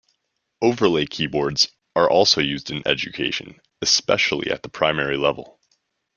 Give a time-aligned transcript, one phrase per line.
[0.63, 5.59] Overlay keyboards are also used in education, especially at the primary level.